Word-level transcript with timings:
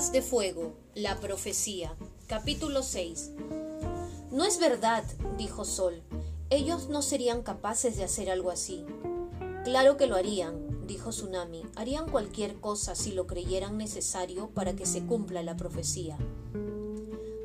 De 0.00 0.22
Fuego, 0.22 0.72
la 0.94 1.20
profecía. 1.20 1.94
Capítulo 2.26 2.82
6. 2.82 3.32
No 4.32 4.46
es 4.46 4.58
verdad, 4.58 5.04
dijo 5.36 5.66
Sol. 5.66 6.02
Ellos 6.48 6.88
no 6.88 7.02
serían 7.02 7.42
capaces 7.42 7.98
de 7.98 8.04
hacer 8.04 8.30
algo 8.30 8.50
así. 8.50 8.86
Claro 9.62 9.98
que 9.98 10.06
lo 10.06 10.16
harían, 10.16 10.86
dijo 10.86 11.10
Tsunami. 11.10 11.64
Harían 11.76 12.10
cualquier 12.10 12.54
cosa 12.60 12.94
si 12.94 13.12
lo 13.12 13.26
creyeran 13.26 13.76
necesario 13.76 14.48
para 14.48 14.74
que 14.74 14.86
se 14.86 15.04
cumpla 15.04 15.42
la 15.42 15.58
profecía. 15.58 16.16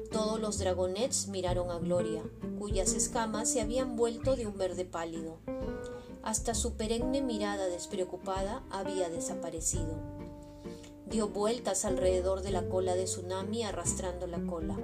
Todos 0.10 0.40
los 0.40 0.58
dragonets 0.58 1.28
miraron 1.28 1.70
a 1.72 1.78
Gloria, 1.78 2.24
cuyas 2.58 2.94
escamas 2.94 3.50
se 3.50 3.60
habían 3.60 3.98
vuelto 3.98 4.38
de 4.38 4.48
un 4.48 4.58
verde 4.58 4.86
pálido. 4.86 5.40
Hasta 6.24 6.56
su 6.56 6.76
perenne 6.76 7.22
mirada 7.22 7.68
despreocupada 7.68 8.64
había 8.72 9.10
desaparecido. 9.10 10.15
Dio 11.08 11.30
vueltas 11.30 11.86
alrededor 11.86 12.42
de 12.42 12.50
la 12.50 12.68
cola 12.68 12.96
de 12.96 13.04
Tsunami 13.04 13.64
arrastrando 13.64 14.26
la 14.26 14.44
cola. 14.46 14.76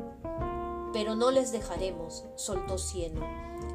Pero 0.93 1.15
no 1.15 1.31
les 1.31 1.51
dejaremos, 1.51 2.25
soltó 2.35 2.77
Cieno. 2.77 3.21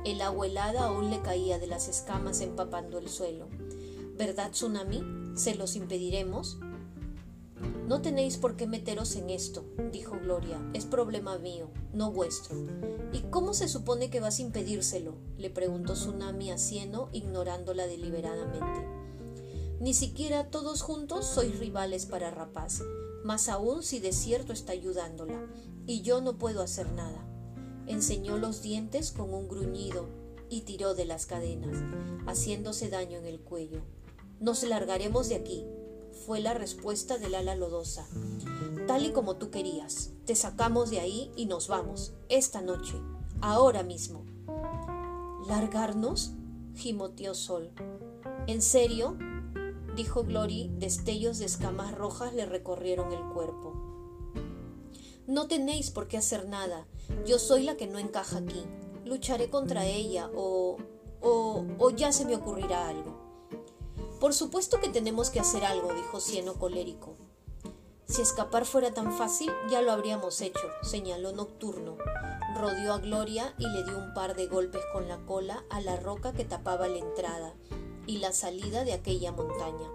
El 0.04 0.20
agua 0.20 0.46
helada 0.46 0.84
aún 0.84 1.10
le 1.10 1.20
caía 1.22 1.58
de 1.58 1.66
las 1.66 1.88
escamas 1.88 2.40
empapando 2.40 2.98
el 2.98 3.08
suelo. 3.08 3.48
¿Verdad, 4.16 4.52
Tsunami? 4.52 5.02
¿Se 5.34 5.56
los 5.56 5.74
impediremos? 5.74 6.58
No 7.88 8.00
tenéis 8.00 8.36
por 8.36 8.56
qué 8.56 8.66
meteros 8.66 9.16
en 9.16 9.30
esto, 9.30 9.64
dijo 9.92 10.16
Gloria. 10.20 10.60
Es 10.72 10.84
problema 10.84 11.38
mío, 11.38 11.70
no 11.92 12.12
vuestro. 12.12 12.56
¿Y 13.12 13.20
cómo 13.30 13.54
se 13.54 13.68
supone 13.68 14.08
que 14.08 14.20
vas 14.20 14.38
a 14.38 14.42
impedírselo? 14.42 15.16
le 15.36 15.50
preguntó 15.50 15.94
Tsunami 15.94 16.50
a 16.50 16.58
Cieno, 16.58 17.08
ignorándola 17.12 17.86
deliberadamente. 17.86 18.95
Ni 19.80 19.92
siquiera 19.92 20.50
todos 20.50 20.82
juntos 20.82 21.26
sois 21.26 21.58
rivales 21.58 22.06
para 22.06 22.30
Rapaz, 22.30 22.82
más 23.24 23.48
aún 23.48 23.82
si 23.82 23.98
Desierto 23.98 24.52
está 24.52 24.72
ayudándola, 24.72 25.46
y 25.86 26.00
yo 26.00 26.20
no 26.20 26.38
puedo 26.38 26.62
hacer 26.62 26.90
nada. 26.92 27.26
Enseñó 27.86 28.38
los 28.38 28.62
dientes 28.62 29.12
con 29.12 29.32
un 29.34 29.48
gruñido 29.48 30.06
y 30.48 30.62
tiró 30.62 30.94
de 30.94 31.04
las 31.04 31.26
cadenas, 31.26 31.76
haciéndose 32.26 32.88
daño 32.88 33.18
en 33.18 33.26
el 33.26 33.40
cuello. 33.40 33.82
Nos 34.40 34.62
largaremos 34.62 35.28
de 35.28 35.36
aquí, 35.36 35.66
fue 36.24 36.40
la 36.40 36.54
respuesta 36.54 37.18
del 37.18 37.34
ala 37.34 37.54
lodosa. 37.54 38.06
Tal 38.86 39.04
y 39.04 39.12
como 39.12 39.36
tú 39.36 39.50
querías, 39.50 40.10
te 40.24 40.34
sacamos 40.34 40.90
de 40.90 41.00
ahí 41.00 41.30
y 41.36 41.46
nos 41.46 41.68
vamos, 41.68 42.14
esta 42.28 42.62
noche, 42.62 42.94
ahora 43.40 43.82
mismo. 43.82 44.24
¿Largarnos? 45.46 46.32
gimoteó 46.74 47.34
Sol. 47.34 47.70
¿En 48.46 48.62
serio? 48.62 49.16
Dijo 49.96 50.22
Glory, 50.22 50.70
destellos 50.76 51.38
de 51.38 51.46
escamas 51.46 51.92
rojas 51.94 52.34
le 52.34 52.46
recorrieron 52.46 53.12
el 53.12 53.24
cuerpo. 53.32 53.72
No 55.26 55.48
tenéis 55.48 55.90
por 55.90 56.06
qué 56.06 56.18
hacer 56.18 56.46
nada. 56.46 56.86
Yo 57.24 57.38
soy 57.38 57.64
la 57.64 57.76
que 57.76 57.88
no 57.88 57.98
encaja 57.98 58.38
aquí. 58.38 58.64
Lucharé 59.04 59.50
contra 59.50 59.86
ella 59.86 60.30
o... 60.36 60.76
o... 61.20 61.64
o 61.78 61.90
ya 61.90 62.12
se 62.12 62.26
me 62.26 62.36
ocurrirá 62.36 62.88
algo. 62.88 63.16
Por 64.20 64.34
supuesto 64.34 64.80
que 64.80 64.88
tenemos 64.88 65.30
que 65.30 65.40
hacer 65.40 65.64
algo, 65.64 65.92
dijo 65.94 66.20
Cieno 66.20 66.54
colérico. 66.54 67.16
Si 68.06 68.22
escapar 68.22 68.66
fuera 68.66 68.92
tan 68.92 69.12
fácil, 69.12 69.50
ya 69.68 69.82
lo 69.82 69.90
habríamos 69.90 70.40
hecho, 70.40 70.68
señaló 70.82 71.32
Nocturno. 71.32 71.96
Rodeó 72.54 72.94
a 72.94 72.98
Gloria 72.98 73.54
y 73.58 73.66
le 73.66 73.82
dio 73.84 73.98
un 73.98 74.14
par 74.14 74.36
de 74.36 74.46
golpes 74.46 74.82
con 74.92 75.08
la 75.08 75.18
cola 75.26 75.64
a 75.70 75.80
la 75.80 75.96
roca 75.96 76.32
que 76.32 76.44
tapaba 76.44 76.86
la 76.86 76.98
entrada 76.98 77.54
y 78.06 78.18
la 78.18 78.32
salida 78.32 78.84
de 78.84 78.92
aquella 78.92 79.32
montaña. 79.32 79.88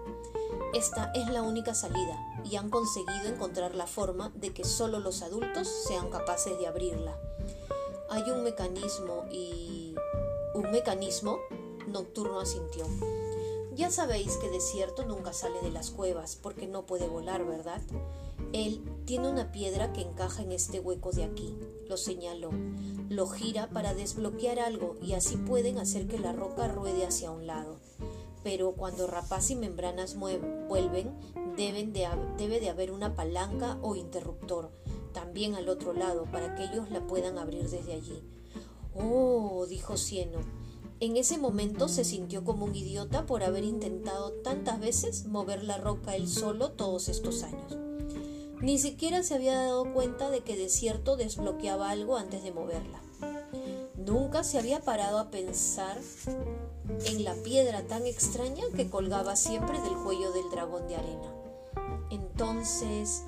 Esta 0.74 1.12
es 1.14 1.28
la 1.28 1.42
única 1.42 1.74
salida 1.74 2.18
y 2.44 2.56
han 2.56 2.70
conseguido 2.70 3.28
encontrar 3.28 3.74
la 3.74 3.86
forma 3.86 4.30
de 4.34 4.52
que 4.52 4.64
solo 4.64 5.00
los 5.00 5.22
adultos 5.22 5.68
sean 5.68 6.10
capaces 6.10 6.58
de 6.58 6.66
abrirla. 6.66 7.16
Hay 8.10 8.30
un 8.30 8.42
mecanismo 8.42 9.24
y... 9.30 9.94
¿Un 10.54 10.70
mecanismo? 10.70 11.38
Nocturno 11.88 12.40
asintió. 12.40 12.86
Ya 13.74 13.90
sabéis 13.90 14.36
que 14.36 14.50
Desierto 14.50 15.04
nunca 15.04 15.32
sale 15.32 15.60
de 15.62 15.70
las 15.70 15.90
cuevas 15.90 16.36
porque 16.36 16.66
no 16.66 16.84
puede 16.84 17.08
volar, 17.08 17.44
¿verdad? 17.44 17.80
Él 18.52 18.82
tiene 19.06 19.28
una 19.28 19.50
piedra 19.50 19.92
que 19.94 20.02
encaja 20.02 20.42
en 20.42 20.52
este 20.52 20.78
hueco 20.78 21.10
de 21.12 21.24
aquí, 21.24 21.58
lo 21.92 21.98
señaló. 21.98 22.48
Lo 23.10 23.26
gira 23.26 23.68
para 23.68 23.92
desbloquear 23.92 24.58
algo 24.60 24.96
y 25.02 25.12
así 25.12 25.36
pueden 25.36 25.76
hacer 25.76 26.06
que 26.06 26.18
la 26.18 26.32
roca 26.32 26.66
ruede 26.66 27.04
hacia 27.04 27.30
un 27.30 27.46
lado. 27.46 27.80
Pero 28.42 28.72
cuando 28.72 29.06
rapaz 29.06 29.50
y 29.50 29.56
membranas 29.56 30.16
vuelven, 30.16 31.12
deben 31.54 31.92
de, 31.92 32.08
debe 32.38 32.60
de 32.60 32.70
haber 32.70 32.92
una 32.92 33.14
palanca 33.14 33.78
o 33.82 33.94
interruptor 33.94 34.70
también 35.12 35.54
al 35.54 35.68
otro 35.68 35.92
lado 35.92 36.24
para 36.32 36.54
que 36.54 36.64
ellos 36.64 36.90
la 36.90 37.06
puedan 37.06 37.36
abrir 37.36 37.68
desde 37.68 37.92
allí. 37.92 38.22
Oh, 38.94 39.66
dijo 39.68 39.98
Cieno, 39.98 40.38
en 41.00 41.18
ese 41.18 41.36
momento 41.36 41.88
se 41.88 42.04
sintió 42.04 42.42
como 42.42 42.64
un 42.64 42.74
idiota 42.74 43.26
por 43.26 43.42
haber 43.42 43.64
intentado 43.64 44.32
tantas 44.42 44.80
veces 44.80 45.26
mover 45.26 45.62
la 45.62 45.76
roca 45.76 46.16
él 46.16 46.26
solo 46.26 46.70
todos 46.70 47.10
estos 47.10 47.42
años. 47.42 47.81
Ni 48.62 48.78
siquiera 48.78 49.24
se 49.24 49.34
había 49.34 49.56
dado 49.56 49.92
cuenta 49.92 50.30
de 50.30 50.40
que 50.40 50.56
Desierto 50.56 51.16
desbloqueaba 51.16 51.90
algo 51.90 52.16
antes 52.16 52.44
de 52.44 52.52
moverla. 52.52 53.02
Nunca 53.96 54.44
se 54.44 54.56
había 54.56 54.80
parado 54.80 55.18
a 55.18 55.32
pensar 55.32 55.98
en 57.06 57.24
la 57.24 57.34
piedra 57.34 57.82
tan 57.82 58.06
extraña 58.06 58.62
que 58.76 58.88
colgaba 58.88 59.34
siempre 59.34 59.80
del 59.80 59.94
cuello 59.94 60.30
del 60.30 60.48
dragón 60.50 60.86
de 60.86 60.94
arena. 60.94 61.34
Entonces, 62.10 63.24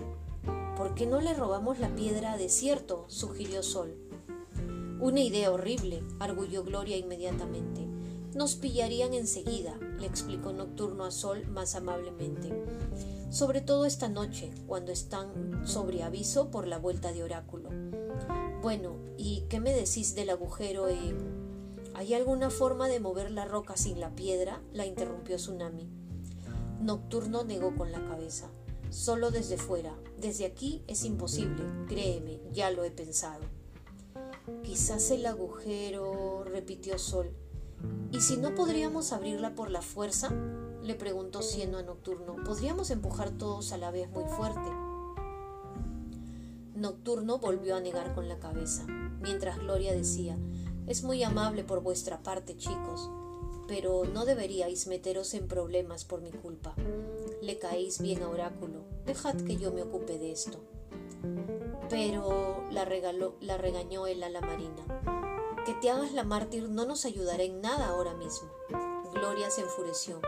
¿por 0.77 0.94
qué 0.94 1.06
no 1.06 1.21
le 1.21 1.34
robamos 1.34 1.81
la 1.81 1.94
piedra 1.97 2.34
a 2.34 2.37
Desierto? 2.37 3.05
sugirió 3.09 3.65
Sol. 3.65 3.97
Una 5.00 5.21
idea 5.21 5.50
horrible, 5.50 6.05
arguyó 6.21 6.62
Gloria 6.62 6.97
inmediatamente. 6.97 7.94
Nos 8.34 8.56
pillarían 8.56 9.15
enseguida, 9.15 9.78
le 10.00 10.06
explicó 10.06 10.53
Nocturno 10.53 11.05
a 11.05 11.12
Sol 11.12 11.47
más 11.47 11.77
amablemente. 11.77 12.53
Sobre 13.31 13.61
todo 13.61 13.87
esta 13.87 14.09
noche, 14.09 14.50
cuando 14.67 14.91
están 14.91 15.65
sobre 15.65 16.03
aviso 16.03 16.50
por 16.50 16.67
la 16.67 16.78
vuelta 16.78 17.12
de 17.12 17.23
oráculo. 17.23 17.71
Bueno, 18.61 18.97
¿y 19.17 19.43
qué 19.49 19.61
me 19.61 19.73
decís 19.73 20.17
del 20.17 20.31
agujero? 20.31 20.87
¿Hay 21.94 22.15
alguna 22.15 22.50
forma 22.50 22.89
de 22.89 22.99
mover 22.99 23.31
la 23.31 23.44
roca 23.44 23.77
sin 23.77 24.00
la 24.00 24.17
piedra? 24.17 24.61
la 24.73 24.84
interrumpió 24.84 25.37
Tsunami. 25.37 25.89
Nocturno 26.81 27.44
negó 27.44 27.77
con 27.77 27.93
la 27.93 28.05
cabeza. 28.05 28.50
Solo 28.91 29.31
desde 29.31 29.59
fuera. 29.59 29.97
Desde 30.19 30.44
aquí 30.44 30.83
es 30.89 31.05
imposible. 31.05 31.62
Créeme, 31.87 32.41
ya 32.53 32.73
lo 32.73 32.83
he 32.83 32.91
pensado. 32.91 33.43
Quizás 34.65 35.11
el 35.12 35.25
agujero, 35.27 36.43
repitió 36.44 36.99
Sol. 36.99 37.31
¿Y 38.14 38.20
si 38.20 38.36
no 38.36 38.54
podríamos 38.54 39.12
abrirla 39.12 39.56
por 39.56 39.72
la 39.72 39.82
fuerza? 39.82 40.30
le 40.84 40.94
preguntó 40.94 41.42
siendo 41.42 41.78
a 41.78 41.82
Nocturno. 41.82 42.36
Podríamos 42.44 42.91
empujar 42.91 43.32
todos 43.32 43.72
a 43.72 43.76
la 43.76 43.91
vez 43.91 44.08
muy 44.08 44.22
fuerte. 44.22 44.70
Nocturno 46.76 47.38
volvió 47.38 47.75
a 47.75 47.80
negar 47.80 48.14
con 48.14 48.28
la 48.28 48.38
cabeza, 48.38 48.84
mientras 49.20 49.58
Gloria 49.58 49.92
decía 49.92 50.38
Es 50.86 51.02
muy 51.02 51.25
amable 51.25 51.64
por 51.64 51.82
vuestra 51.82 52.22
parte, 52.22 52.56
chicos, 52.56 53.10
pero 53.66 54.04
no 54.04 54.25
deberíais 54.25 54.86
meteros 54.86 55.34
en 55.34 55.48
problemas 55.48 56.04
por 56.04 56.20
mi 56.20 56.31
culpa. 56.31 56.76
Le 57.42 57.58
caéis 57.58 58.00
bien 58.00 58.22
a 58.22 58.28
Oráculo. 58.28 58.84
Dejad 59.06 59.34
que 59.38 59.56
yo 59.56 59.72
me 59.72 59.82
ocupe 59.82 60.20
de 60.20 60.31
esto. 60.31 60.62
Pero 61.91 62.62
la, 62.70 62.84
regaló, 62.84 63.34
la 63.41 63.58
regañó 63.58 64.06
el 64.06 64.22
ala 64.22 64.41
marina. 64.41 65.13
Que 65.64 65.72
te 65.75 65.91
hagas 65.91 66.12
la 66.12 66.25
mártir 66.25 66.69
no 66.69 66.84
nos 66.84 67.06
ayudará 67.06 67.42
en 67.42 67.62
nada 67.62 67.88
ahora 67.88 68.12
mismo. 68.14 68.50
Gloria 69.14 69.50
se 69.50 69.62
enfureció. 69.62 70.20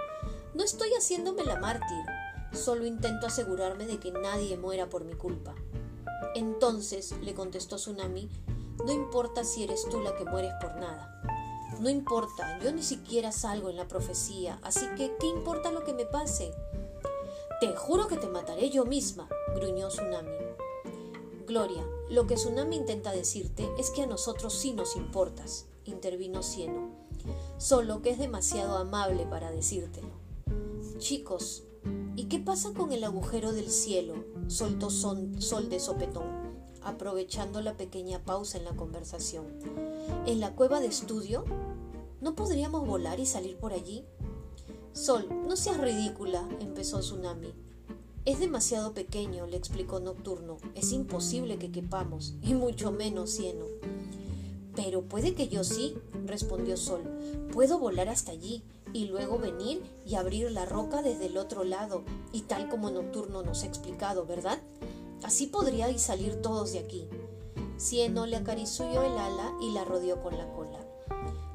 No 0.54 0.64
estoy 0.64 0.88
haciéndome 0.94 1.44
la 1.44 1.60
mártir, 1.60 2.04
solo 2.52 2.86
intento 2.86 3.26
asegurarme 3.26 3.86
de 3.86 3.98
que 3.98 4.12
nadie 4.12 4.56
muera 4.56 4.88
por 4.88 5.04
mi 5.04 5.12
culpa. 5.12 5.54
Entonces, 6.34 7.14
le 7.20 7.34
contestó 7.34 7.76
Tsunami, 7.76 8.30
no 8.84 8.92
importa 8.92 9.44
si 9.44 9.64
eres 9.64 9.86
tú 9.90 10.00
la 10.00 10.16
que 10.16 10.24
mueres 10.24 10.52
por 10.60 10.74
nada. 10.76 11.20
No 11.80 11.90
importa, 11.90 12.58
yo 12.60 12.72
ni 12.72 12.82
siquiera 12.82 13.30
salgo 13.30 13.68
en 13.68 13.76
la 13.76 13.88
profecía, 13.88 14.58
así 14.62 14.86
que 14.96 15.14
¿qué 15.20 15.26
importa 15.26 15.70
lo 15.70 15.84
que 15.84 15.92
me 15.92 16.06
pase? 16.06 16.54
Te 17.60 17.76
juro 17.76 18.06
que 18.06 18.16
te 18.16 18.28
mataré 18.28 18.70
yo 18.70 18.86
misma, 18.86 19.28
gruñó 19.54 19.88
Tsunami. 19.88 20.45
Gloria, 21.46 21.86
lo 22.10 22.26
que 22.26 22.34
Tsunami 22.34 22.74
intenta 22.74 23.12
decirte 23.12 23.70
es 23.78 23.90
que 23.90 24.02
a 24.02 24.06
nosotros 24.06 24.52
sí 24.52 24.72
nos 24.72 24.96
importas, 24.96 25.66
intervino 25.84 26.42
Cieno, 26.42 26.90
solo 27.56 28.02
que 28.02 28.10
es 28.10 28.18
demasiado 28.18 28.76
amable 28.76 29.26
para 29.26 29.52
decírtelo. 29.52 30.08
Chicos, 30.98 31.62
¿y 32.16 32.24
qué 32.24 32.40
pasa 32.40 32.72
con 32.74 32.90
el 32.90 33.04
agujero 33.04 33.52
del 33.52 33.70
cielo? 33.70 34.24
soltó 34.48 34.90
Sol 34.90 35.68
de 35.68 35.78
sopetón, 35.78 36.26
aprovechando 36.82 37.60
la 37.60 37.76
pequeña 37.76 38.24
pausa 38.24 38.58
en 38.58 38.64
la 38.64 38.74
conversación. 38.74 39.46
¿En 40.26 40.40
la 40.40 40.56
cueva 40.56 40.80
de 40.80 40.88
estudio? 40.88 41.44
¿No 42.20 42.34
podríamos 42.34 42.84
volar 42.84 43.20
y 43.20 43.26
salir 43.26 43.56
por 43.56 43.72
allí? 43.72 44.04
Sol, 44.92 45.28
no 45.46 45.54
seas 45.54 45.78
ridícula, 45.78 46.48
empezó 46.58 46.98
Tsunami. 46.98 47.54
Es 48.26 48.40
demasiado 48.40 48.92
pequeño, 48.92 49.46
le 49.46 49.56
explicó 49.56 50.00
Nocturno. 50.00 50.56
Es 50.74 50.90
imposible 50.90 51.58
que 51.58 51.70
quepamos, 51.70 52.34
y 52.42 52.54
mucho 52.54 52.90
menos 52.90 53.30
Cieno. 53.30 53.66
Pero 54.74 55.02
puede 55.02 55.34
que 55.34 55.46
yo 55.46 55.62
sí, 55.62 55.96
respondió 56.24 56.76
Sol. 56.76 57.02
Puedo 57.52 57.78
volar 57.78 58.08
hasta 58.08 58.32
allí 58.32 58.64
y 58.92 59.06
luego 59.06 59.38
venir 59.38 59.80
y 60.04 60.16
abrir 60.16 60.50
la 60.50 60.66
roca 60.66 61.02
desde 61.02 61.26
el 61.26 61.36
otro 61.36 61.62
lado, 61.62 62.02
y 62.32 62.40
tal 62.40 62.68
como 62.68 62.90
Nocturno 62.90 63.44
nos 63.44 63.62
ha 63.62 63.66
explicado, 63.66 64.26
¿verdad? 64.26 64.58
Así 65.22 65.46
podríais 65.46 66.02
salir 66.02 66.42
todos 66.42 66.72
de 66.72 66.80
aquí. 66.80 67.06
Cieno 67.78 68.26
le 68.26 68.34
acarició 68.34 68.86
el 69.04 69.16
ala 69.16 69.54
y 69.60 69.70
la 69.70 69.84
rodeó 69.84 70.20
con 70.20 70.36
la 70.36 70.52
cola. 70.52 70.80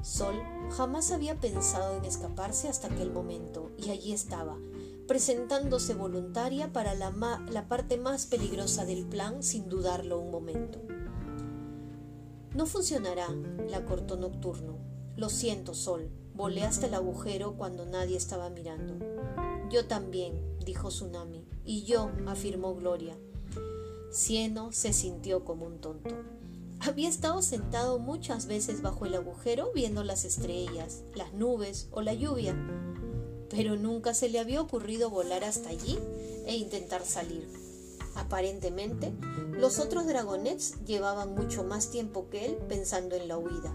Sol 0.00 0.40
jamás 0.70 1.12
había 1.12 1.38
pensado 1.38 1.98
en 1.98 2.06
escaparse 2.06 2.68
hasta 2.68 2.86
aquel 2.86 3.12
momento, 3.12 3.70
y 3.76 3.90
allí 3.90 4.14
estaba, 4.14 4.56
presentándose 5.06 5.94
voluntaria 5.94 6.72
para 6.72 6.94
la, 6.94 7.12
la 7.50 7.68
parte 7.68 7.96
más 7.96 8.26
peligrosa 8.26 8.84
del 8.84 9.06
plan 9.06 9.42
sin 9.42 9.68
dudarlo 9.68 10.18
un 10.18 10.30
momento. 10.30 10.80
No 12.54 12.66
funcionará, 12.66 13.28
la 13.68 13.84
cortó 13.84 14.16
Nocturno. 14.16 14.76
Lo 15.16 15.28
siento, 15.28 15.74
Sol. 15.74 16.10
Volé 16.34 16.64
hasta 16.64 16.86
el 16.86 16.94
agujero 16.94 17.56
cuando 17.56 17.86
nadie 17.86 18.16
estaba 18.16 18.50
mirando. 18.50 18.98
Yo 19.70 19.86
también, 19.86 20.58
dijo 20.64 20.88
Tsunami. 20.88 21.46
Y 21.64 21.84
yo, 21.84 22.10
afirmó 22.26 22.74
Gloria. 22.74 23.16
Cieno 24.10 24.72
se 24.72 24.92
sintió 24.92 25.44
como 25.44 25.66
un 25.66 25.80
tonto. 25.80 26.14
Había 26.80 27.08
estado 27.08 27.42
sentado 27.42 27.98
muchas 27.98 28.46
veces 28.46 28.82
bajo 28.82 29.06
el 29.06 29.14
agujero 29.14 29.70
viendo 29.74 30.04
las 30.04 30.24
estrellas, 30.24 31.04
las 31.14 31.32
nubes 31.32 31.88
o 31.92 32.02
la 32.02 32.12
lluvia 32.12 32.56
pero 33.52 33.76
nunca 33.76 34.14
se 34.14 34.28
le 34.28 34.40
había 34.40 34.60
ocurrido 34.60 35.10
volar 35.10 35.44
hasta 35.44 35.68
allí 35.68 35.98
e 36.46 36.56
intentar 36.56 37.04
salir. 37.04 37.46
Aparentemente, 38.14 39.12
los 39.52 39.78
otros 39.78 40.06
dragonets 40.06 40.74
llevaban 40.84 41.34
mucho 41.34 41.62
más 41.62 41.90
tiempo 41.90 42.28
que 42.30 42.46
él 42.46 42.56
pensando 42.68 43.14
en 43.14 43.28
la 43.28 43.38
huida. 43.38 43.74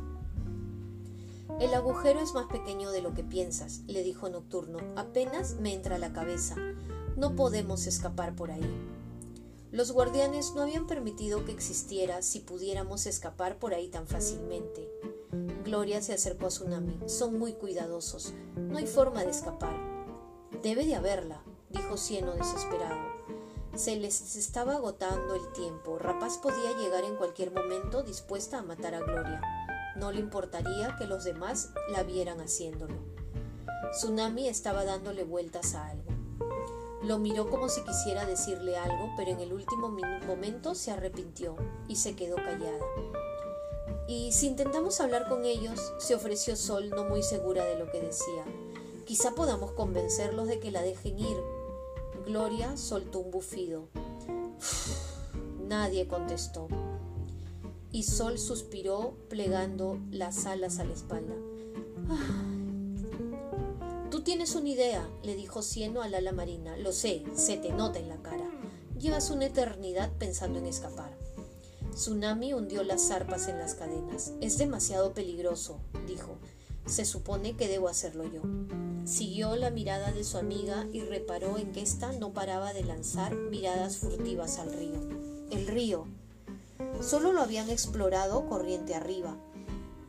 El 1.59 1.74
agujero 1.74 2.19
es 2.19 2.33
más 2.33 2.47
pequeño 2.47 2.91
de 2.91 3.01
lo 3.01 3.13
que 3.13 3.24
piensas, 3.24 3.81
le 3.88 4.03
dijo 4.03 4.29
Nocturno. 4.29 4.79
Apenas 4.95 5.56
me 5.56 5.74
entra 5.74 5.97
la 5.97 6.12
cabeza. 6.12 6.56
No 7.15 7.35
podemos 7.35 7.88
escapar 7.88 8.35
por 8.35 8.51
ahí. 8.51 8.69
Los 9.71 9.91
guardianes 9.91 10.53
no 10.56 10.62
habían 10.62 10.88
permitido 10.88 11.45
que 11.45 11.51
existiera 11.51 12.21
si 12.21 12.39
pudiéramos 12.39 13.06
escapar 13.06 13.57
por 13.57 13.74
ahí 13.74 13.89
tan 13.89 14.07
fácilmente. 14.07 14.88
Gloria 15.68 16.02
se 16.02 16.14
acercó 16.14 16.46
a 16.46 16.48
Tsunami. 16.48 16.98
Son 17.08 17.38
muy 17.38 17.52
cuidadosos. 17.52 18.34
No 18.56 18.78
hay 18.78 18.88
forma 18.88 19.25
de 19.25 19.31
escapar. 19.31 19.75
Debe 20.64 20.86
de 20.86 20.96
haberla, 20.96 21.44
dijo 21.69 21.98
Cieno 21.98 22.36
desesperado. 22.36 22.98
Se 23.75 23.98
les 23.98 24.38
estaba 24.38 24.75
agotando 24.75 25.36
el 25.36 25.52
tiempo. 25.52 26.00
Rapaz 26.00 26.38
podía 26.38 26.72
llegar 26.78 27.04
en 27.04 27.18
cualquier 27.18 27.52
momento 27.52 28.02
dispuesta 28.02 28.60
a 28.60 28.64
matar 28.64 28.96
a 28.96 29.02
Gloria. 29.02 29.42
No 29.98 30.14
le 30.14 30.22
importaría 30.22 30.96
que 30.96 31.06
los 31.06 31.25
demás 31.25 31.72
la 31.92 32.04
vieran 32.04 32.40
haciéndolo. 32.40 32.96
Tsunami 33.92 34.48
estaba 34.48 34.86
dándole 34.86 35.25
vueltas 35.25 35.75
a 35.75 35.90
algo. 35.90 36.12
Lo 37.04 37.20
miró 37.20 37.50
como 37.50 37.68
si 37.68 37.84
quisiera 37.84 38.25
decirle 38.25 38.78
algo, 38.78 39.12
pero 39.18 39.31
en 39.31 39.42
el 39.42 39.52
último 39.52 39.90
momento 40.25 40.75
se 40.75 40.92
arrepintió 40.92 41.58
y 41.90 41.98
se 41.98 42.16
quedó 42.16 42.38
callada. 42.38 42.80
Y 44.07 44.31
si 44.31 44.48
intentamos 44.48 45.01
hablar 45.01 45.27
con 45.27 45.44
ellos, 45.44 45.94
se 46.00 46.15
ofreció 46.15 46.56
Sol 46.56 46.89
no 46.89 47.04
muy 47.04 47.24
segura 47.24 47.65
de 47.65 47.77
lo 47.77 47.92
que 47.92 48.00
decía. 48.00 48.45
Quizá 49.06 49.36
podamos 49.36 49.74
convencerlos 49.74 50.48
de 50.48 50.59
que 50.59 50.71
la 50.71 50.81
dejen 50.81 51.19
ir. 51.19 51.38
Gloria 52.25 52.77
soltó 52.77 53.19
un 53.19 53.31
bufido. 53.31 53.89
Nadie 55.68 56.07
contestó. 56.07 56.69
Y 57.92 58.04
Sol 58.04 58.39
suspiró 58.39 59.18
plegando 59.27 60.00
las 60.10 60.45
alas 60.45 60.80
a 60.80 60.86
la 60.86 60.94
espalda. 60.94 61.36
Tú 64.10 64.21
tienes 64.21 64.56
una 64.56 64.69
idea, 64.69 65.06
le 65.24 65.36
dijo 65.36 65.62
Cieno 65.62 66.01
al 66.01 66.15
ala 66.15 66.31
marina. 66.31 66.77
Lo 66.77 66.94
sé, 66.94 67.25
se 67.36 67.57
te 67.57 67.74
nota 67.74 68.00
en 68.00 68.07
la 68.07 68.21
cara. 68.21 68.50
Llevas 68.98 69.31
una 69.31 69.48
eternidad 69.48 70.13
pensando 70.18 70.60
en 70.60 70.65
escapar. 70.65 71.26
Tsunami 71.98 72.54
hundió 72.54 72.84
las 72.84 73.08
zarpas 73.08 73.48
en 73.48 73.58
las 73.58 73.74
cadenas. 73.74 74.34
Es 74.40 74.60
demasiado 74.60 75.16
peligroso, 75.16 75.80
dijo. 76.06 76.38
Se 76.86 77.06
supone 77.06 77.58
que 77.58 77.68
debo 77.68 77.90
hacerlo 77.90 78.24
yo. 78.26 78.44
Siguió 79.04 79.56
la 79.56 79.72
mirada 79.72 80.12
de 80.12 80.24
su 80.24 80.38
amiga 80.38 80.86
y 80.94 81.02
reparó 81.02 81.58
en 81.58 81.72
que 81.72 81.82
ésta 81.82 82.12
no 82.12 82.34
paraba 82.34 82.72
de 82.74 82.84
lanzar 82.84 83.36
miradas 83.36 83.98
furtivas 83.98 84.60
al 84.60 84.74
río. 84.74 85.00
El 85.50 85.66
río. 85.66 86.06
Solo 87.02 87.34
lo 87.34 87.42
habían 87.42 87.72
explorado 87.72 88.48
corriente 88.48 88.94
arriba, 88.94 89.36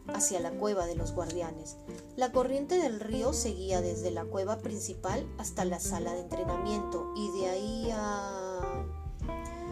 hacia 0.08 0.40
la 0.40 0.50
cueva 0.50 0.84
de 0.84 0.94
los 0.94 1.12
guardianes. 1.12 1.78
La 2.16 2.32
corriente 2.32 2.76
del 2.76 3.00
río 3.00 3.32
seguía 3.32 3.80
desde 3.80 4.10
la 4.10 4.26
cueva 4.26 4.58
principal 4.58 5.26
hasta 5.38 5.64
la 5.64 5.80
sala 5.80 6.12
de 6.12 6.20
entrenamiento 6.20 7.14
y 7.16 7.40
de 7.40 7.48
ahí 7.48 7.90
a... 7.94 8.84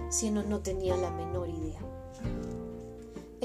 Si 0.08 0.30
no, 0.30 0.42
no 0.44 0.60
tenía 0.60 0.96
la 0.96 1.10
menor 1.10 1.50
idea. 1.50 1.95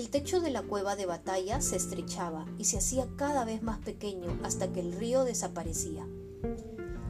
El 0.01 0.09
techo 0.09 0.41
de 0.41 0.49
la 0.49 0.63
cueva 0.63 0.95
de 0.95 1.05
batalla 1.05 1.61
se 1.61 1.75
estrechaba 1.75 2.47
y 2.57 2.63
se 2.63 2.79
hacía 2.79 3.07
cada 3.17 3.45
vez 3.45 3.61
más 3.61 3.77
pequeño 3.77 4.35
hasta 4.41 4.73
que 4.73 4.79
el 4.79 4.93
río 4.93 5.25
desaparecía. 5.25 6.07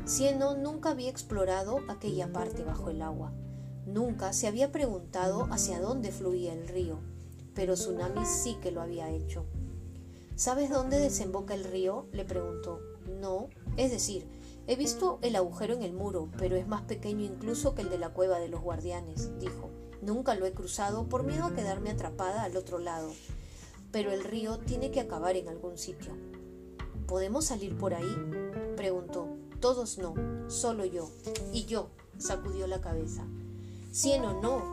Cieno 0.05 0.57
nunca 0.57 0.89
había 0.89 1.09
explorado 1.09 1.79
aquella 1.87 2.33
parte 2.33 2.65
bajo 2.65 2.89
el 2.89 3.01
agua. 3.01 3.31
Nunca 3.85 4.33
se 4.33 4.47
había 4.47 4.73
preguntado 4.73 5.47
hacia 5.51 5.79
dónde 5.79 6.11
fluía 6.11 6.51
el 6.53 6.67
río, 6.67 6.99
pero 7.53 7.75
Tsunami 7.75 8.25
sí 8.25 8.57
que 8.61 8.71
lo 8.71 8.81
había 8.81 9.09
hecho. 9.09 9.45
¿Sabes 10.35 10.69
dónde 10.69 10.99
desemboca 10.99 11.53
el 11.53 11.63
río? 11.63 12.07
le 12.11 12.25
preguntó. 12.25 12.81
No, 13.21 13.47
es 13.77 13.89
decir, 13.89 14.27
he 14.67 14.75
visto 14.75 15.17
el 15.21 15.37
agujero 15.37 15.75
en 15.75 15.83
el 15.83 15.93
muro, 15.93 16.27
pero 16.37 16.57
es 16.57 16.67
más 16.67 16.81
pequeño 16.81 17.23
incluso 17.23 17.73
que 17.73 17.83
el 17.83 17.89
de 17.89 17.99
la 17.99 18.09
cueva 18.09 18.39
de 18.39 18.49
los 18.49 18.59
guardianes, 18.59 19.31
dijo. 19.39 19.70
Nunca 20.01 20.35
lo 20.35 20.45
he 20.45 20.53
cruzado 20.53 21.07
por 21.07 21.23
miedo 21.23 21.45
a 21.45 21.53
quedarme 21.53 21.91
atrapada 21.91 22.43
al 22.43 22.57
otro 22.57 22.79
lado, 22.79 23.11
pero 23.91 24.11
el 24.11 24.23
río 24.23 24.57
tiene 24.57 24.89
que 24.89 24.99
acabar 24.99 25.35
en 25.35 25.47
algún 25.47 25.77
sitio. 25.77 26.11
¿Podemos 27.07 27.45
salir 27.45 27.77
por 27.77 27.93
ahí? 27.93 28.15
preguntó. 28.75 29.27
Todos 29.59 29.99
no, 29.99 30.15
solo 30.49 30.85
yo. 30.85 31.11
Y 31.53 31.65
yo, 31.65 31.89
sacudió 32.17 32.65
la 32.65 32.81
cabeza. 32.81 33.27
Cieno, 33.91 34.41
no. 34.41 34.63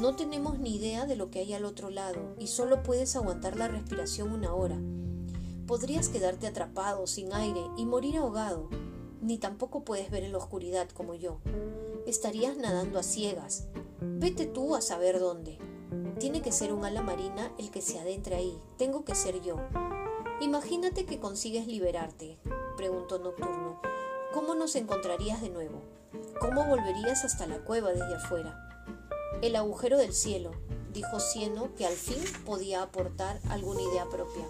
No 0.00 0.16
tenemos 0.16 0.58
ni 0.58 0.76
idea 0.76 1.06
de 1.06 1.14
lo 1.14 1.30
que 1.30 1.40
hay 1.40 1.52
al 1.52 1.64
otro 1.64 1.90
lado 1.90 2.34
y 2.38 2.48
solo 2.48 2.82
puedes 2.82 3.14
aguantar 3.14 3.56
la 3.56 3.68
respiración 3.68 4.32
una 4.32 4.54
hora. 4.54 4.78
Podrías 5.66 6.08
quedarte 6.08 6.46
atrapado, 6.46 7.06
sin 7.06 7.32
aire 7.32 7.60
y 7.76 7.86
morir 7.86 8.16
ahogado. 8.16 8.68
Ni 9.20 9.38
tampoco 9.38 9.84
puedes 9.84 10.10
ver 10.10 10.24
en 10.24 10.32
la 10.32 10.38
oscuridad 10.38 10.88
como 10.90 11.14
yo. 11.14 11.38
Estarías 12.06 12.56
nadando 12.56 12.98
a 12.98 13.04
ciegas, 13.04 13.68
Vete 14.04 14.46
tú 14.46 14.74
a 14.74 14.80
saber 14.80 15.20
dónde. 15.20 15.58
Tiene 16.18 16.42
que 16.42 16.50
ser 16.50 16.72
un 16.72 16.84
ala 16.84 17.02
marina 17.02 17.52
el 17.56 17.70
que 17.70 17.80
se 17.80 18.00
adentre 18.00 18.34
ahí. 18.34 18.58
Tengo 18.76 19.04
que 19.04 19.14
ser 19.14 19.40
yo. 19.42 19.56
Imagínate 20.40 21.06
que 21.06 21.20
consigues 21.20 21.68
liberarte, 21.68 22.36
preguntó 22.76 23.20
Nocturno. 23.20 23.80
¿Cómo 24.34 24.56
nos 24.56 24.74
encontrarías 24.74 25.40
de 25.40 25.50
nuevo? 25.50 25.82
¿Cómo 26.40 26.64
volverías 26.66 27.24
hasta 27.24 27.46
la 27.46 27.58
cueva 27.58 27.90
desde 27.90 28.16
afuera? 28.16 28.68
El 29.40 29.54
agujero 29.54 29.98
del 29.98 30.12
cielo, 30.12 30.50
dijo 30.92 31.20
Cieno, 31.20 31.72
que 31.76 31.86
al 31.86 31.94
fin 31.94 32.22
podía 32.44 32.82
aportar 32.82 33.38
alguna 33.50 33.82
idea 33.82 34.06
propia. 34.06 34.44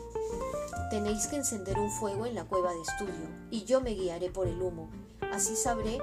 Tenéis 0.90 1.26
que 1.26 1.36
encender 1.36 1.78
un 1.78 1.90
fuego 1.90 2.24
en 2.24 2.34
la 2.34 2.44
cueva 2.44 2.72
de 2.72 2.80
estudio, 2.80 3.28
y 3.50 3.64
yo 3.64 3.82
me 3.82 3.90
guiaré 3.90 4.30
por 4.30 4.48
el 4.48 4.62
humo. 4.62 4.88
Así 5.30 5.56
sabré 5.56 5.98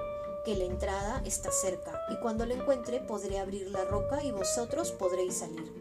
que 0.49 0.55
la 0.55 0.65
entrada 0.65 1.21
está 1.25 1.51
cerca 1.51 2.01
y 2.09 2.15
cuando 2.21 2.43
la 2.43 2.55
encuentre 2.55 3.01
podré 3.01 3.37
abrir 3.37 3.69
la 3.69 3.85
roca 3.85 4.23
y 4.23 4.31
vosotros 4.31 4.91
podréis 4.91 5.35
salir. 5.35 5.71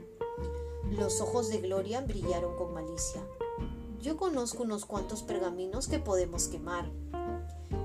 Los 0.90 1.22
ojos 1.22 1.48
de 1.48 1.56
Gloria 1.56 2.02
brillaron 2.02 2.54
con 2.54 2.74
malicia. 2.74 3.22
Yo 4.02 4.18
conozco 4.18 4.64
unos 4.64 4.84
cuantos 4.84 5.22
pergaminos 5.22 5.88
que 5.88 5.98
podemos 5.98 6.48
quemar. 6.48 6.84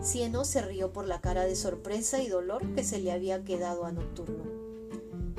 Cieno 0.01 0.43
se 0.43 0.61
rió 0.61 0.91
por 0.91 1.07
la 1.07 1.21
cara 1.21 1.45
de 1.45 1.55
sorpresa 1.55 2.21
y 2.21 2.27
dolor 2.27 2.61
que 2.75 2.83
se 2.83 2.99
le 2.99 3.13
había 3.13 3.45
quedado 3.45 3.85
a 3.85 3.93
Nocturno. 3.93 4.43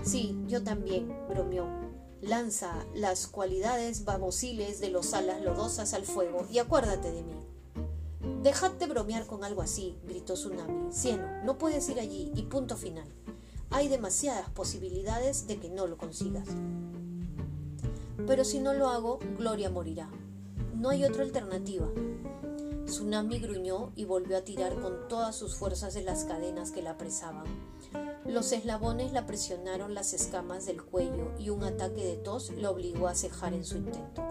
Sí, 0.02 0.40
yo 0.46 0.62
también, 0.62 1.14
bromeó. 1.28 1.66
Lanza 2.22 2.86
las 2.94 3.26
cualidades 3.26 4.06
babosiles 4.06 4.80
de 4.80 4.88
los 4.88 5.12
alas 5.12 5.42
lodosas 5.42 5.92
al 5.92 6.06
fuego 6.06 6.46
y 6.50 6.58
acuérdate 6.58 7.12
de 7.12 7.22
mí. 7.22 7.53
Déjate 8.44 8.86
bromear 8.86 9.26
con 9.26 9.42
algo 9.42 9.62
así, 9.62 9.96
gritó 10.06 10.34
Tsunami. 10.34 10.92
Cieno, 10.92 11.26
no 11.44 11.56
puedes 11.56 11.88
ir 11.88 11.98
allí 11.98 12.30
y 12.34 12.42
punto 12.42 12.76
final. 12.76 13.08
Hay 13.70 13.88
demasiadas 13.88 14.50
posibilidades 14.50 15.46
de 15.46 15.58
que 15.58 15.70
no 15.70 15.86
lo 15.86 15.96
consigas. 15.96 16.46
Pero 18.26 18.44
si 18.44 18.60
no 18.60 18.74
lo 18.74 18.90
hago, 18.90 19.18
Gloria 19.38 19.70
morirá. 19.70 20.10
No 20.74 20.90
hay 20.90 21.06
otra 21.06 21.22
alternativa. 21.22 21.88
Tsunami 22.84 23.38
gruñó 23.38 23.92
y 23.96 24.04
volvió 24.04 24.36
a 24.36 24.42
tirar 24.42 24.78
con 24.78 25.08
todas 25.08 25.34
sus 25.34 25.56
fuerzas 25.56 25.94
de 25.94 26.02
las 26.02 26.24
cadenas 26.24 26.70
que 26.70 26.82
la 26.82 26.90
apresaban. 26.90 27.46
Los 28.26 28.52
eslabones 28.52 29.14
la 29.14 29.24
presionaron 29.24 29.94
las 29.94 30.12
escamas 30.12 30.66
del 30.66 30.84
cuello 30.84 31.32
y 31.38 31.48
un 31.48 31.64
ataque 31.64 32.04
de 32.04 32.16
tos 32.16 32.50
la 32.50 32.70
obligó 32.70 33.08
a 33.08 33.14
cejar 33.14 33.54
en 33.54 33.64
su 33.64 33.78
intento. 33.78 34.22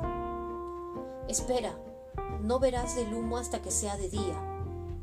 Espera, 1.28 1.76
no 2.42 2.60
verás 2.60 2.96
del 2.96 3.14
humo 3.14 3.38
hasta 3.38 3.62
que 3.62 3.72
sea 3.72 3.98
de 3.98 4.10
día. 4.10 4.54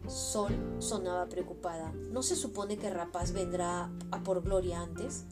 Sol 0.09 0.55
sonaba 0.79 1.29
preocupada. 1.29 1.93
¿No 2.11 2.23
se 2.23 2.37
supone 2.37 2.77
que 2.77 2.91
Rapaz 2.91 3.33
vendrá 3.33 3.91
a 4.11 4.23
por 4.23 4.43
Gloria 4.43 4.81
antes? 4.81 5.25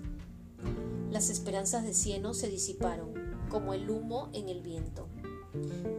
Las 1.10 1.30
esperanzas 1.30 1.84
de 1.84 1.94
Cieno 1.94 2.34
se 2.34 2.48
disiparon, 2.48 3.12
como 3.48 3.74
el 3.74 3.90
humo 3.90 4.28
en 4.32 4.48
el 4.48 4.62
viento. 4.62 5.08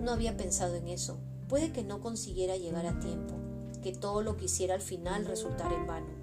No 0.01 0.11
había 0.11 0.37
pensado 0.37 0.75
en 0.75 0.87
eso. 0.87 1.17
Puede 1.47 1.71
que 1.71 1.83
no 1.83 1.99
consiguiera 1.99 2.57
llegar 2.57 2.85
a 2.85 2.99
tiempo, 2.99 3.33
que 3.81 3.91
todo 3.91 4.21
lo 4.21 4.37
que 4.37 4.45
hiciera 4.45 4.75
al 4.75 4.81
final 4.81 5.25
resultara 5.25 5.75
en 5.75 5.87
vano. 5.87 6.19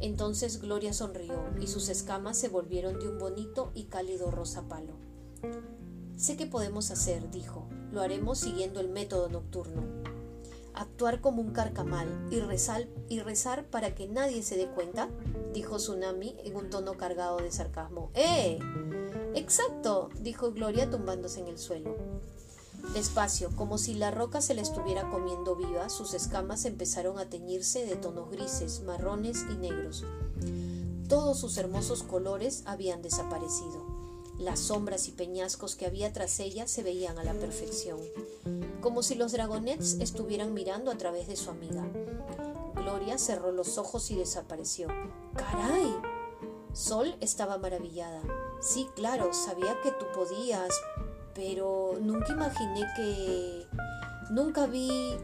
Entonces 0.00 0.60
Gloria 0.60 0.92
sonrió 0.92 1.34
y 1.60 1.66
sus 1.66 1.88
escamas 1.88 2.36
se 2.36 2.48
volvieron 2.48 2.98
de 2.98 3.08
un 3.08 3.18
bonito 3.18 3.70
y 3.74 3.84
cálido 3.84 4.30
rosa 4.30 4.62
palo. 4.68 4.94
Sé 6.16 6.36
que 6.36 6.46
podemos 6.46 6.90
hacer, 6.90 7.30
dijo. 7.30 7.66
Lo 7.92 8.02
haremos 8.02 8.38
siguiendo 8.38 8.80
el 8.80 8.88
método 8.88 9.28
nocturno. 9.28 9.82
Actuar 10.74 11.20
como 11.20 11.42
un 11.42 11.50
carcamal 11.50 12.08
y 12.30 12.40
rezar, 13.20 13.64
para 13.66 13.94
que 13.94 14.08
nadie 14.08 14.42
se 14.42 14.56
dé 14.56 14.66
cuenta, 14.68 15.08
dijo 15.52 15.76
Tsunami 15.76 16.36
en 16.44 16.56
un 16.56 16.70
tono 16.70 16.94
cargado 16.96 17.38
de 17.38 17.50
sarcasmo. 17.50 18.10
¡Eh! 18.14 18.58
Exacto, 19.34 20.10
dijo 20.20 20.52
Gloria 20.52 20.88
tumbándose 20.88 21.40
en 21.40 21.48
el 21.48 21.58
suelo. 21.58 21.96
Despacio, 22.94 23.50
como 23.54 23.78
si 23.78 23.94
la 23.94 24.10
roca 24.10 24.40
se 24.40 24.54
la 24.54 24.62
estuviera 24.62 25.10
comiendo 25.10 25.54
viva, 25.54 25.88
sus 25.88 26.14
escamas 26.14 26.64
empezaron 26.64 27.18
a 27.18 27.28
teñirse 27.28 27.84
de 27.84 27.96
tonos 27.96 28.30
grises, 28.30 28.82
marrones 28.82 29.44
y 29.50 29.56
negros. 29.56 30.04
Todos 31.08 31.38
sus 31.38 31.56
hermosos 31.58 32.02
colores 32.02 32.62
habían 32.66 33.02
desaparecido. 33.02 33.89
Las 34.40 34.58
sombras 34.58 35.06
y 35.06 35.12
peñascos 35.12 35.76
que 35.76 35.84
había 35.84 36.14
tras 36.14 36.40
ella 36.40 36.66
se 36.66 36.82
veían 36.82 37.18
a 37.18 37.24
la 37.24 37.34
perfección, 37.34 38.00
como 38.80 39.02
si 39.02 39.14
los 39.14 39.32
dragonets 39.32 39.98
estuvieran 40.00 40.54
mirando 40.54 40.90
a 40.90 40.96
través 40.96 41.28
de 41.28 41.36
su 41.36 41.50
amiga. 41.50 41.86
Gloria 42.74 43.18
cerró 43.18 43.52
los 43.52 43.76
ojos 43.76 44.10
y 44.10 44.16
desapareció. 44.16 44.88
¡Caray! 45.36 45.94
Sol 46.72 47.16
estaba 47.20 47.58
maravillada. 47.58 48.22
Sí, 48.62 48.88
claro, 48.96 49.34
sabía 49.34 49.78
que 49.82 49.90
tú 49.90 50.06
podías, 50.14 50.70
pero 51.34 51.98
nunca 52.00 52.32
imaginé 52.32 52.86
que... 52.96 53.66
Nunca 54.30 54.66
vi... 54.66 55.18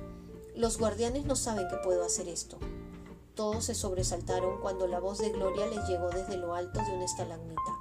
Los 0.55 0.79
guardianes 0.79 1.25
no 1.25 1.37
saben 1.37 1.69
que 1.69 1.77
puedo 1.77 2.05
hacer 2.05 2.29
esto. 2.29 2.59
Todos 3.35 3.65
se 3.65 3.75
sobresaltaron 3.75 4.61
cuando 4.61 4.87
la 4.87 5.01
voz 5.01 5.19
de 5.19 5.31
Gloria 5.31 5.67
les 5.69 5.89
llegó 5.89 6.11
desde 6.11 6.37
lo 6.37 6.55
alto 6.55 6.81
de 6.81 6.91
una 6.91 7.05
estalagmita. 7.07 7.76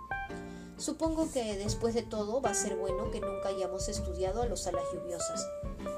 Supongo 0.77 1.31
que 1.31 1.57
después 1.57 1.93
de 1.93 2.03
todo 2.03 2.41
va 2.41 2.49
a 2.49 2.55
ser 2.55 2.75
bueno 2.75 3.09
que 3.09 3.21
nunca 3.21 3.49
hayamos 3.49 3.87
estudiado 3.87 4.41
a 4.41 4.45
los 4.45 4.67
alas 4.67 4.83
lluviosas. 4.93 5.47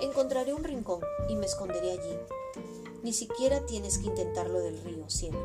Encontraré 0.01 0.53
un 0.53 0.63
rincón 0.63 1.01
y 1.27 1.35
me 1.35 1.47
esconderé 1.47 1.91
allí. 1.91 2.17
Ni 3.03 3.13
siquiera 3.13 3.65
tienes 3.65 3.97
que 3.97 4.07
intentarlo 4.07 4.59
del 4.59 4.81
río, 4.83 5.09
Cielo. 5.09 5.39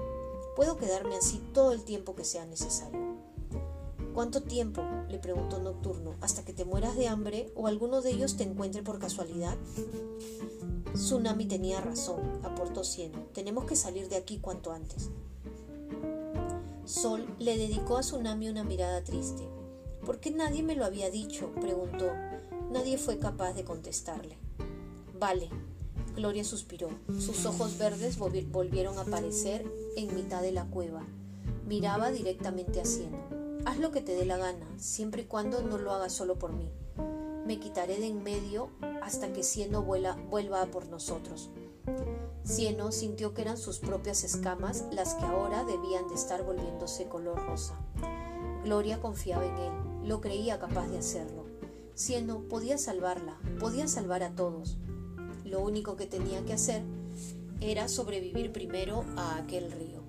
Puedo 0.55 0.77
quedarme 0.77 1.17
así 1.17 1.39
todo 1.55 1.73
el 1.73 1.83
tiempo 1.83 2.15
que 2.15 2.25
sea 2.25 2.45
necesario. 2.45 3.01
¿Cuánto 4.15 4.43
tiempo? 4.43 4.83
le 5.09 5.19
preguntó 5.19 5.59
Nocturno, 5.59 6.15
hasta 6.21 6.45
que 6.45 6.53
te 6.53 6.67
mueras 6.67 6.97
de 6.97 7.09
hambre 7.09 7.51
o 7.57 7.67
alguno 7.67 8.03
de 8.03 8.11
ellos 8.11 8.37
te 8.37 8.45
encuentre 8.45 8.83
por 8.83 8.99
casualidad. 8.99 9.57
Tsunami 10.93 11.47
tenía 11.47 11.81
razón, 11.81 12.21
aportó 12.43 12.85
Cieno. 12.85 13.19
Tenemos 13.33 13.65
que 13.65 13.77
salir 13.77 14.11
de 14.11 14.17
aquí 14.17 14.39
cuanto 14.39 14.73
antes. 14.73 15.09
Sol 16.93 17.27
le 17.39 17.57
dedicó 17.57 17.97
a 17.97 18.01
Tsunami 18.03 18.51
una 18.51 18.65
mirada 18.65 19.03
triste. 19.03 19.49
¿Por 20.05 20.21
qué 20.21 20.31
nadie 20.31 20.63
me 20.63 20.77
lo 20.77 20.85
había 20.85 21.09
dicho? 21.11 21.51
preguntó. 21.55 22.11
Nadie 22.71 22.99
fue 22.99 23.19
capaz 23.19 23.55
de 23.55 23.65
contestarle. 23.65 24.37
Vale. 25.19 25.49
Gloria 26.15 26.45
suspiró. 26.45 26.91
Sus 27.19 27.47
ojos 27.47 27.79
verdes 27.79 28.19
volvieron 28.19 28.99
a 28.99 29.03
aparecer 29.03 29.65
en 29.97 30.15
mitad 30.15 30.43
de 30.43 30.53
la 30.53 30.67
cueva. 30.67 31.03
Miraba 31.67 32.11
directamente 32.11 32.83
a 32.83 32.85
Cieno. 32.85 33.17
Haz 33.65 33.79
lo 33.79 33.91
que 33.91 34.03
te 34.03 34.15
dé 34.15 34.27
la 34.27 34.37
gana, 34.37 34.67
siempre 34.77 35.23
y 35.23 35.25
cuando 35.25 35.63
no 35.63 35.79
lo 35.79 35.93
hagas 35.93 36.13
solo 36.13 36.39
por 36.39 36.53
mí. 36.53 36.69
Me 37.47 37.59
quitaré 37.59 38.01
de 38.01 38.09
en 38.09 38.23
medio 38.23 38.69
hasta 39.01 39.33
que 39.33 39.43
Cieno 39.43 39.83
vuelva 39.83 40.61
a 40.61 40.67
por 40.67 40.89
nosotros. 40.89 41.49
Cieno 42.45 42.91
sintió 42.91 43.35
que 43.35 43.43
eran 43.43 43.57
sus 43.57 43.79
propias 43.79 44.25
escamas 44.25 44.85
las 44.91 45.15
que 45.15 45.25
ahora 45.25 45.65
debían 45.65 46.09
de 46.09 46.15
estar 46.15 46.43
volviéndose 46.43 47.07
color 47.07 47.37
rosa. 47.47 47.79
Gloria 48.65 49.01
confiaba 49.01 49.45
en 49.45 49.57
él, 49.57 50.09
lo 50.09 50.21
creía 50.21 50.59
capaz 50.59 50.89
de 50.89 50.99
hacerlo. 50.99 51.45
Cieno 51.95 52.41
podía 52.49 52.79
salvarla, 52.79 53.39
podía 53.61 53.87
salvar 53.87 54.23
a 54.23 54.35
todos. 54.35 54.77
Lo 55.45 55.61
único 55.61 55.97
que 55.97 56.07
tenía 56.07 56.45
que 56.45 56.55
hacer 56.55 56.83
era 57.61 57.89
sobrevivir 57.89 58.53
primero 58.53 59.05
a 59.17 59.37
aquel 59.37 59.71
río. 59.71 60.03